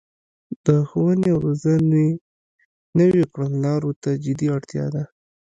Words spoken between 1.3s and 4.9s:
او روزنې نويو کړنلارو ته جدي اړتیا